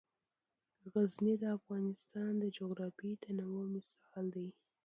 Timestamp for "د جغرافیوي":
2.39-3.15